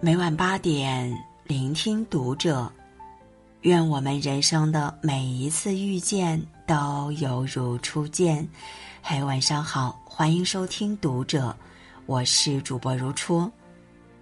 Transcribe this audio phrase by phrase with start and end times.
[0.00, 1.12] 每晚八点，
[1.42, 2.72] 聆听读者。
[3.62, 8.48] 愿我们人生的每一次遇见都犹如初见。
[9.02, 11.48] 嘿，晚上好，欢迎收听《读者》，
[12.06, 13.50] 我是主播如初。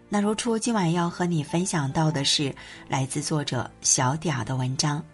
[0.08, 2.54] 那如初今晚要和你分享到的是
[2.88, 5.04] 来自作者小嗲的文章。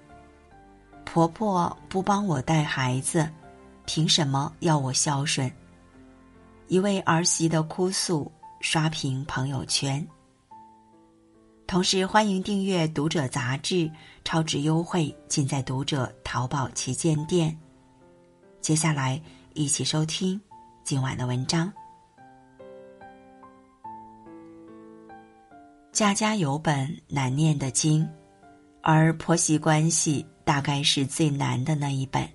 [1.05, 3.29] 婆婆不帮我带孩子，
[3.85, 5.51] 凭什么要我孝顺？
[6.69, 10.07] 一位儿媳的哭诉刷屏朋友圈。
[11.72, 13.90] 同时，欢迎订阅《读者》杂志，
[14.26, 17.58] 超值优惠尽在《读者》淘宝旗舰店。
[18.61, 19.18] 接下来，
[19.54, 20.39] 一起收听
[20.85, 21.72] 今晚的文章。
[25.93, 28.07] 家家有本难念的经，
[28.82, 32.28] 而婆媳关系大概是最难的那一本。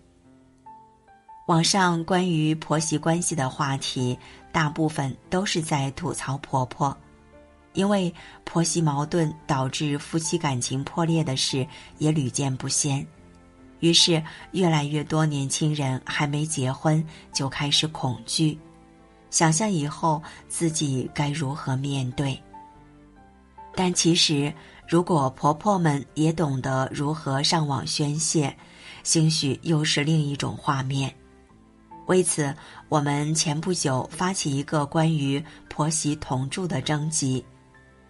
[1.45, 4.17] 网上关于婆媳关系的话题，
[4.51, 6.97] 大部分都是在吐槽婆婆。
[7.77, 8.11] 因为
[8.43, 11.65] 婆媳矛盾导致夫妻感情破裂的事
[11.99, 13.05] 也屡见不鲜，
[13.81, 14.21] 于是
[14.53, 18.57] 越来越多年轻人还没结婚就开始恐惧，
[19.29, 20.19] 想象以后
[20.49, 22.35] 自己该如何面对。
[23.75, 24.51] 但其实，
[24.87, 28.51] 如果婆婆们也懂得如何上网宣泄，
[29.03, 31.13] 兴许又是另一种画面。
[32.07, 32.51] 为此，
[32.89, 37.45] 我们前不久发起一个关于婆媳同住的征集。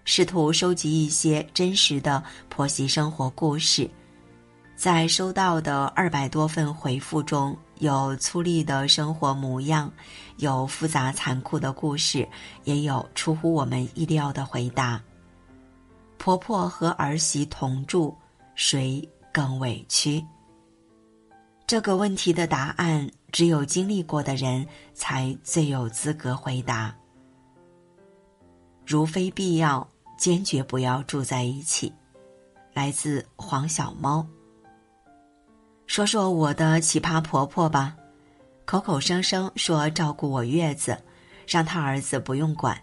[0.09, 3.89] 试图收集一些真实的婆媳生活故事，
[4.73, 9.91] 在收到的二百多份回复中，有粗粝的生活模样，
[10.38, 12.25] 有复杂残酷的故事，
[12.64, 14.99] 也有出乎我们意料的回答。
[16.17, 18.16] 婆婆和儿媳同住，
[18.55, 20.23] 谁更委屈？
[21.67, 26.95] 这个问题的答案，只有经历过的人才最有资格回答。
[28.86, 29.86] 如非必要。
[30.17, 31.93] 坚决不要住在一起。
[32.73, 34.25] 来自黄小猫。
[35.87, 37.95] 说说我的奇葩婆婆吧，
[38.65, 40.97] 口口声声说照顾我月子，
[41.47, 42.77] 让她儿子不用管，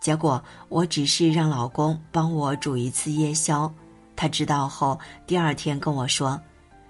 [0.00, 3.72] 结果我只是让老公帮我煮一次夜宵，
[4.14, 6.40] 他知道后第二天跟我说，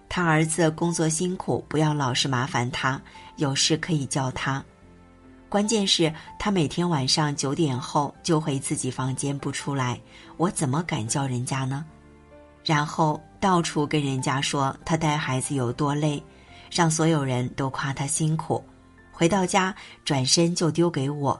[0.08, 3.00] 他儿子工作辛苦，不要老是麻烦他，
[3.36, 4.62] 有事可以叫他。
[5.52, 10.00] 关键是，他每天晚上九点后就回自己房间不出来，
[10.38, 11.84] 我怎么敢叫人家呢？
[12.64, 16.22] 然后到处跟人家说他带孩子有多累，
[16.70, 18.64] 让所有人都夸他辛苦。
[19.12, 19.74] 回到家，
[20.06, 21.38] 转身就丢给我，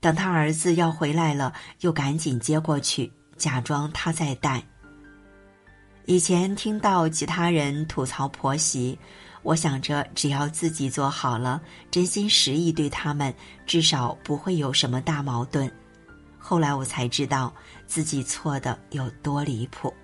[0.00, 1.52] 等他儿子要回来了，
[1.82, 4.60] 又赶紧接过去，假装他在带。
[6.06, 8.98] 以前听到其他人吐槽婆媳。
[9.46, 13.32] 我想着，只要自己做好了，真心实意对他们，
[13.64, 15.70] 至少不会有什么大矛盾。
[16.36, 17.54] 后来我才知道
[17.86, 19.94] 自己错的有多离谱。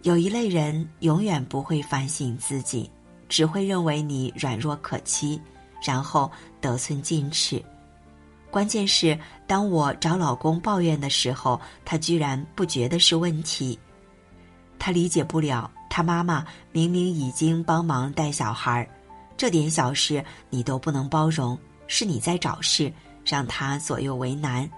[0.00, 2.90] 有一类人永远不会反省自己，
[3.28, 5.38] 只会认为你软弱可欺，
[5.86, 6.30] 然后
[6.62, 7.62] 得寸进尺。
[8.50, 13.78] 关键是，当我找老公抱怨的时候，他居然不觉得是问题，
[14.78, 15.70] 他理解不了。
[15.98, 18.88] 他妈妈明明已经帮忙带小孩
[19.36, 22.92] 这点小事你都不能包容，是你在找事，
[23.24, 24.70] 让他左右为难。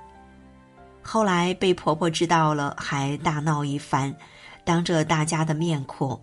[1.03, 4.15] 后来被婆婆知道了，还大闹一番，
[4.65, 6.19] 当着大家的面哭。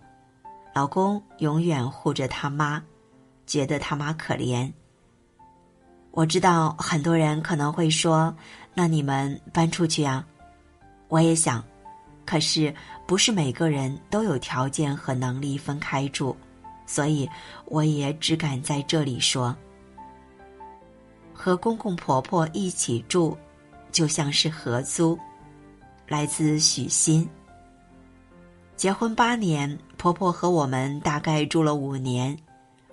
[0.74, 2.82] 老公永远护着他妈，
[3.46, 4.68] 觉得他妈可怜。
[6.10, 8.34] 我知道很多人可能会说
[8.74, 10.26] ：“那你们搬出去啊？”
[11.06, 11.62] 我也想。
[12.28, 12.74] 可是，
[13.06, 16.36] 不是每个人都有条件和能力分开住，
[16.84, 17.26] 所以
[17.64, 19.56] 我也只敢在这里说：
[21.32, 23.34] 和公公婆婆一起住，
[23.90, 25.18] 就像是合租。
[26.06, 27.26] 来自许昕。
[28.76, 32.38] 结婚八年，婆婆和我们大概住了五年。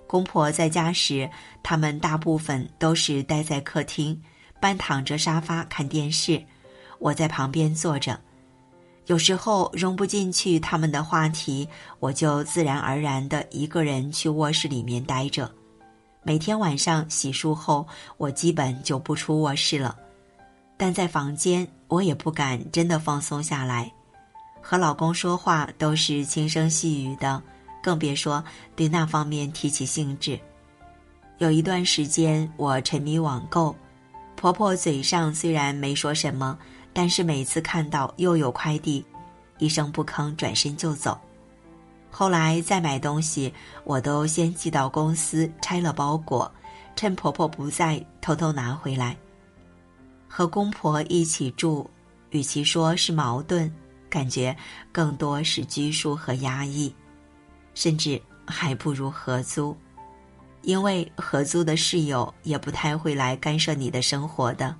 [0.06, 1.28] 公婆在家时，
[1.62, 4.18] 他们大部分都是待在客厅，
[4.58, 6.42] 半躺着沙发看电视，
[6.98, 8.18] 我在旁边坐着。
[9.06, 11.68] 有时候融不进去他们的话题，
[12.00, 15.50] 我就自然而然的一个人去卧室里面待着。
[16.24, 17.86] 每天晚上洗漱后，
[18.16, 19.96] 我基本就不出卧室了。
[20.76, 23.90] 但在房间，我也不敢真的放松下来，
[24.60, 27.40] 和老公说话都是轻声细语的，
[27.80, 28.42] 更别说
[28.74, 30.38] 对那方面提起兴致。
[31.38, 33.74] 有一段时间，我沉迷网购，
[34.34, 36.58] 婆婆嘴上虽然没说什么。
[36.96, 39.04] 但是每次看到又有快递，
[39.58, 41.20] 一声不吭转身就走。
[42.10, 43.52] 后来再买东西，
[43.84, 46.50] 我都先寄到公司拆了包裹，
[46.94, 49.14] 趁婆婆不在偷偷拿回来。
[50.26, 51.86] 和公婆一起住，
[52.30, 53.70] 与其说是矛盾，
[54.08, 54.56] 感觉
[54.90, 56.90] 更多是拘束和压抑，
[57.74, 59.76] 甚至还不如合租，
[60.62, 64.74] 因为合租的室友也不太会来干涉你的生活的。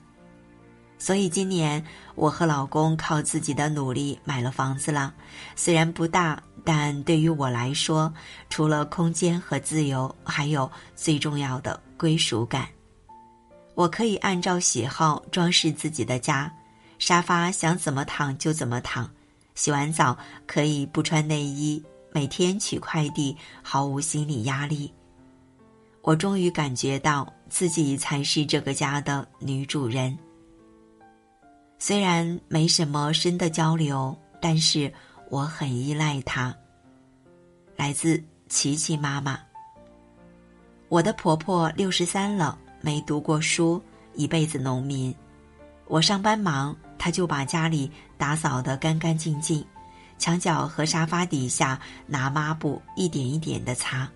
[0.98, 1.84] 所以今年
[2.14, 5.12] 我和老公靠自己的努力买了房子了，
[5.54, 8.12] 虽然不大，但对于我来说，
[8.48, 12.66] 除了空间和自由，还有最重要的归属感。
[13.75, 16.50] 我可以按照喜好装饰自己的家，
[16.98, 19.08] 沙发想怎么躺就怎么躺，
[19.54, 20.16] 洗完澡
[20.46, 24.90] 可以不穿内衣，每天取快递毫无心理压力。
[26.00, 30.16] 我终于感觉到自己才是这个家的女主人。
[31.78, 34.93] 虽然没什么深的交流，但是
[35.31, 36.55] 我很依赖他。
[37.76, 39.38] 来自琪琪妈妈。
[40.88, 43.82] 我的婆婆六十三了，没读过书，
[44.14, 45.14] 一辈子农民。
[45.87, 49.64] 我上班忙，她就把家里打扫得干干净净，
[50.17, 54.08] 墙角和沙发底下拿抹布一点一点的擦。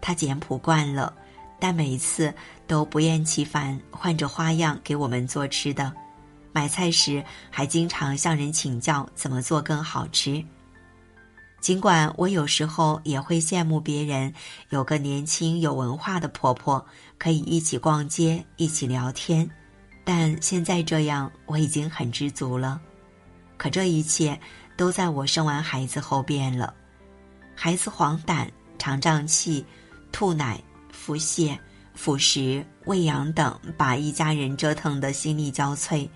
[0.00, 1.14] 她简朴惯了，
[1.58, 2.32] 但每次
[2.66, 5.92] 都不厌其烦，换着花样给我们做吃的。
[6.52, 10.44] 买菜时还经常向人请教怎么做更好吃。
[11.60, 14.34] 尽管我有时候也会羡慕别人
[14.70, 16.84] 有个年轻有文化的婆婆，
[17.18, 19.48] 可以一起逛街、一起聊天，
[20.04, 22.80] 但现在这样我已经很知足了。
[23.56, 24.38] 可这一切
[24.76, 26.74] 都在我生完孩子后变了。
[27.54, 29.64] 孩子黄疸、肠胀气、
[30.10, 30.60] 吐奶、
[30.90, 31.56] 腹泻、
[31.94, 36.08] 辅食、喂养等，把一家人折腾得心力交瘁。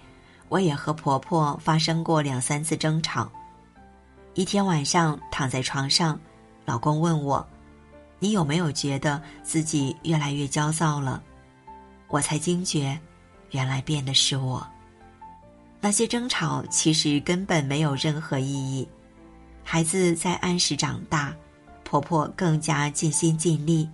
[0.49, 3.31] 我也和婆婆发生过两三次争吵。
[4.35, 6.19] 一天晚上躺在床上，
[6.65, 7.47] 老公问我
[8.21, 11.23] ：“你有没有觉得自己越来越焦躁了？”
[12.09, 12.99] 我才惊觉，
[13.51, 14.65] 原来变的是我。
[15.81, 18.87] 那些争吵其实根本没有任何意义。
[19.65, 21.35] 孩子在按时长大，
[21.83, 23.89] 婆婆更加尽心尽力，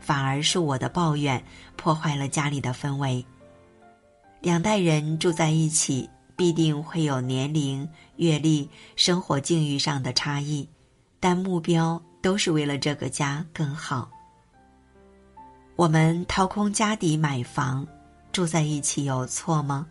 [0.00, 1.42] 反而是我的抱怨
[1.76, 3.24] 破坏了家里的氛围。
[4.44, 6.06] 两代人住在一起，
[6.36, 10.68] 必定会有年龄、阅历、生活境遇上的差异，
[11.18, 14.10] 但目标都是为了这个家更好。
[15.76, 17.86] 我们掏空家底买房，
[18.32, 19.86] 住在一起有错吗？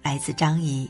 [0.00, 0.88] 来自张怡。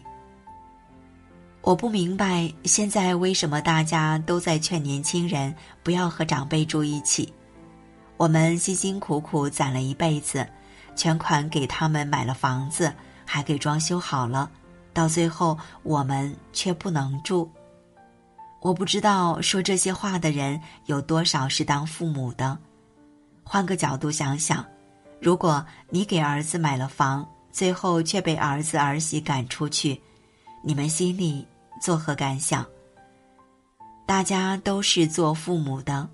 [1.63, 7.33] 我不明白现在为什么大家都在劝年轻人不要和长辈住一起。
[8.19, 10.47] 我们辛辛苦苦攒了一辈子。
[10.97, 12.93] 全款给他们买了房子，
[13.25, 14.51] 还给装修好了，
[14.93, 17.51] 到最后我们却不能住。
[18.61, 22.57] 我不知道说这些话的人有多少是当父母的。
[23.43, 24.65] 换个角度想想，
[25.21, 30.01] 如果你给儿子买了房，最后却被儿子儿媳赶出去，
[30.63, 31.47] 你们心里
[31.81, 32.65] 作何感想？
[34.07, 36.09] 大家都是做父母的，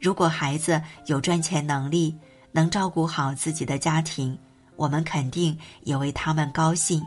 [0.00, 2.16] 如果孩子有赚钱能力。
[2.52, 4.38] 能照顾好自己的家庭，
[4.76, 7.02] 我们肯定也为他们高兴。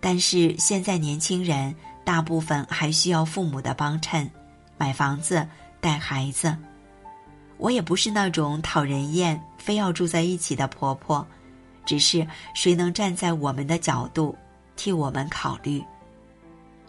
[0.00, 1.74] 但是现在年轻人
[2.04, 4.30] 大部分还需要父母的帮衬，
[4.76, 5.46] 买房子、
[5.80, 6.56] 带孩子。
[7.56, 11.26] 我也不是那种讨人厌、非要住在一起的婆婆，
[11.84, 12.24] 只是
[12.54, 14.36] 谁能站在我们的角度
[14.76, 15.84] 替我们考虑？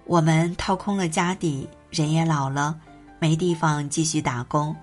[0.05, 2.79] 我们掏空了家底，人也老了，
[3.17, 4.75] 没地方继续打工。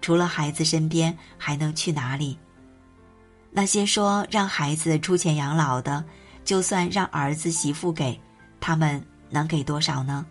[0.00, 2.38] 除了孩子身边还能去哪里？
[3.50, 6.04] 那些说让孩子出钱养老的，
[6.44, 8.20] 就算让儿子媳妇给，
[8.60, 10.24] 他们能给多少呢？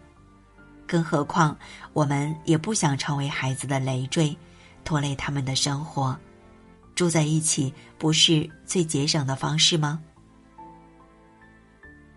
[0.85, 1.57] 更何况
[1.93, 4.37] 我们也不想成为孩子的累赘，
[4.85, 6.17] 拖累他们的生活。
[6.95, 9.99] 住在一起不是最节省的方式吗？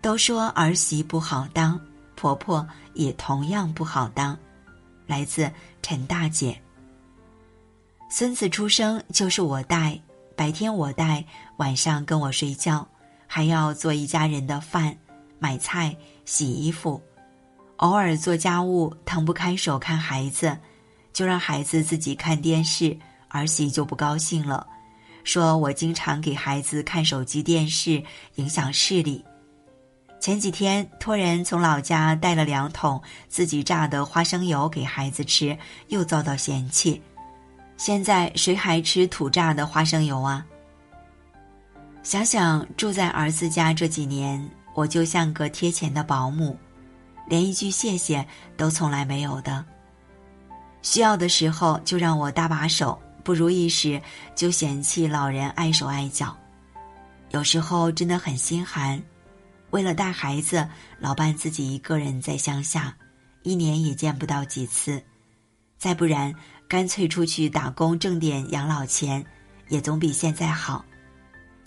[0.01, 1.81] 都说儿媳不好当，
[2.15, 4.37] 婆婆也同样不好当。
[5.07, 6.60] 来自陈大姐。
[8.13, 9.97] 孙子出生就是我带，
[10.35, 11.23] 白天我带，
[11.55, 12.85] 晚上跟我睡觉，
[13.25, 14.93] 还要做一家人的饭，
[15.39, 17.01] 买菜、洗衣服，
[17.77, 20.57] 偶尔做家务，腾不开手看孩子，
[21.13, 22.99] 就让孩子自己看电视，
[23.29, 24.67] 儿媳就不高兴了，
[25.23, 28.03] 说我经常给孩子看手机电视，
[28.35, 29.23] 影响视力。
[30.19, 37.01] 前几天托人从老家带了两桶自己榨的花生油给孩子吃，又遭到嫌弃。
[37.81, 40.45] 现在谁还吃土榨的花生油啊？
[42.03, 46.55] 想想住在儿子家这几年，我就像个贴钱的保姆，
[47.27, 48.23] 连一句谢谢
[48.55, 49.65] 都从来没有的。
[50.83, 53.99] 需要的时候就让我搭把手，不如意时
[54.35, 56.37] 就嫌弃老人碍手碍脚。
[57.31, 59.01] 有时候真的很心寒，
[59.71, 60.69] 为了带孩子，
[60.99, 62.95] 老伴自己一个人在乡下，
[63.41, 65.01] 一年也见不到几次。
[65.79, 66.31] 再不然，
[66.71, 69.25] 干脆出去打工挣点养老钱，
[69.67, 70.85] 也总比现在好。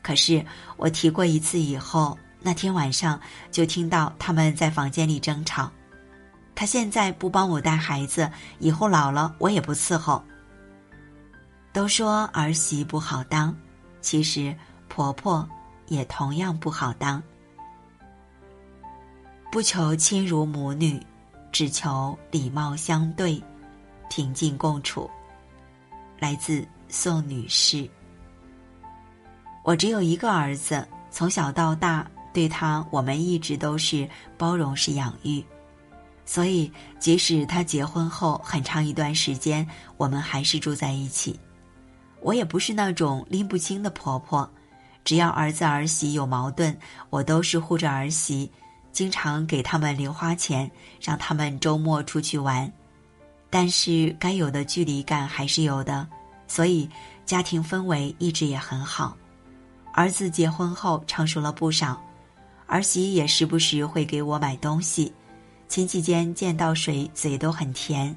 [0.01, 0.43] 可是
[0.79, 3.21] 我提过一次以后，那天晚上
[3.51, 5.71] 就听到他们在房间里争吵。
[6.55, 8.31] 他现在不帮我带孩子，
[8.61, 10.25] 以后老了我也不伺候。
[11.71, 13.55] 都说儿媳不好当，
[14.01, 14.57] 其实
[14.89, 15.47] 婆婆
[15.89, 17.23] 也同样不好当。
[19.53, 20.99] 不求亲如母女，
[21.53, 23.39] 只求礼貌相对，
[24.09, 25.11] 平静共处。
[26.19, 27.89] 来自宋女士。
[29.63, 35.45] 我只有一个儿子，从小到大对他，我们一直都是包容式养育，
[36.25, 41.39] 所以即使他结婚后很长一段时间，我们还是住在一起。
[42.21, 44.49] 我也不是那种拎不清的婆婆，
[45.05, 46.77] 只要儿子儿媳有矛盾，
[47.11, 48.51] 我都是护着儿媳。
[48.93, 50.71] 经常给他们零花钱，
[51.01, 52.73] 让他们周末出去玩，
[53.55, 56.05] 但是该有的距离感还是有的，
[56.49, 56.91] 所以
[57.25, 59.17] 家庭氛围一直也很好。
[59.93, 62.03] 儿子结婚后成熟了不少，
[62.67, 65.15] 儿媳也时不时会给我买东西，
[65.69, 68.13] 亲戚间见到谁嘴都很甜。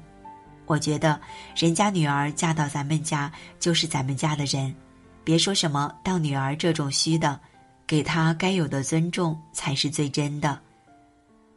[0.66, 1.20] 我觉得
[1.54, 3.30] 人家女儿嫁到咱们家
[3.60, 4.74] 就是咱们家的人，
[5.22, 7.38] 别说什么当女儿这种虚的，
[7.86, 10.58] 给她该有的尊重才是最真的。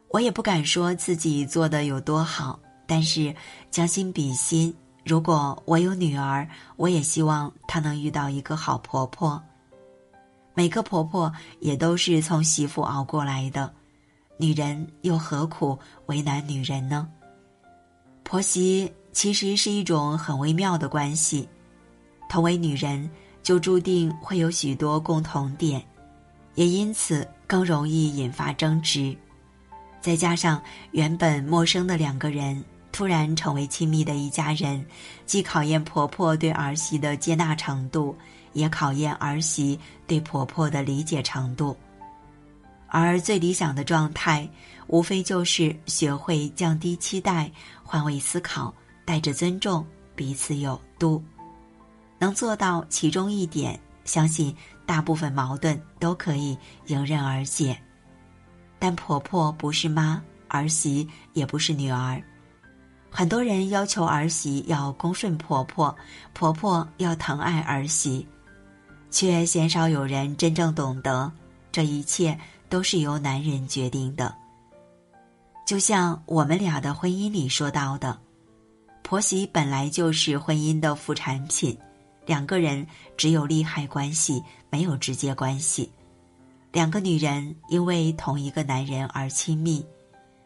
[0.09, 2.59] 我也不敢说自己做的有多好，
[2.91, 3.33] 但是
[3.69, 6.45] 将心比心，如果我有女儿，
[6.75, 9.41] 我也希望她能遇到一个好婆婆。
[10.53, 11.31] 每个婆婆
[11.61, 13.73] 也都是从媳妇熬过来的，
[14.35, 17.07] 女人又何苦为难女人呢？
[18.23, 21.47] 婆媳其实是一种很微妙的关系，
[22.27, 23.09] 同为女人，
[23.41, 25.81] 就注定会有许多共同点，
[26.55, 29.15] 也因此更容易引发争执。
[30.01, 34.85] 再加上原本陌生的两个人突然成为亲密的一家人，
[35.25, 38.15] 既考验婆婆对儿媳的接纳程度，
[38.53, 41.75] 也考验儿媳对婆婆的理解程度。
[42.87, 44.47] 而最理想的状态，
[44.87, 47.49] 无非就是学会降低期待，
[47.83, 48.73] 换位思考，
[49.05, 51.23] 带着尊重，彼此有度。
[52.19, 54.53] 能做到其中一点，相信
[54.85, 56.57] 大部分矛盾都可以
[56.87, 57.75] 迎刃而解。
[58.77, 62.21] 但婆婆不是妈，儿媳也不是女儿。
[63.13, 65.93] 很多人要求儿媳要恭顺婆婆，
[66.33, 68.25] 婆婆要疼爱儿媳，
[69.11, 71.29] 却鲜少有人真正懂得，
[71.73, 72.39] 这一切
[72.69, 74.33] 都是由男人决定的。
[75.67, 78.17] 就像我们俩的婚姻里说到的，
[79.03, 81.77] 婆媳本来就是婚姻的副产品，
[82.25, 82.87] 两个人
[83.17, 85.91] 只有利害关系，没有直接关系。
[86.71, 89.85] 两个女人因为同一个男人而亲密，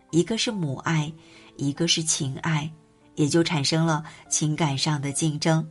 [0.10, 1.12] 一个是母爱，
[1.58, 2.70] 一个是情爱，
[3.16, 5.68] 也就产生了情感上的竞争。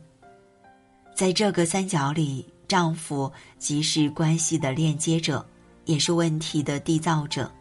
[1.13, 5.45] 在这个三角里，丈夫即是关系的链接者，
[5.85, 7.51] 也是问题的缔造者。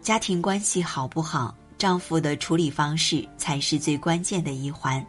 [0.00, 5.04] 家庭关系好不好，丈夫的处理方式才是最关键的一环。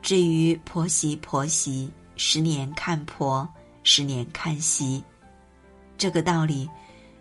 [0.00, 3.46] 至于婆媳婆媳，十年看婆，
[3.82, 5.02] 十年看媳。
[5.98, 6.68] 这个道理，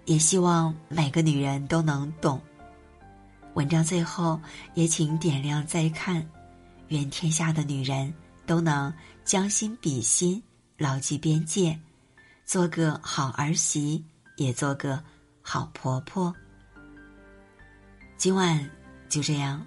[0.05, 2.39] 也希望每个女人都能懂。
[3.55, 4.39] 文章最后
[4.74, 6.25] 也请点亮再看，
[6.89, 8.13] 愿天下的女人
[8.45, 8.93] 都能
[9.24, 10.43] 将心比心，
[10.77, 11.79] 牢记边界，
[12.43, 14.03] 做个好儿媳，
[14.35, 15.01] 也做个
[15.41, 16.35] 好婆婆。
[18.17, 18.69] 今晚
[19.07, 19.65] 就这样，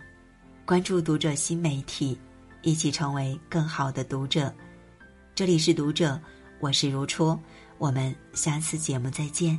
[0.66, 2.18] 关注读者新媒体，
[2.61, 4.54] 一起成为更好的读者。
[5.35, 6.21] 这里是读者，
[6.61, 7.38] 我是如初。
[7.78, 9.59] 我们下次节目再见。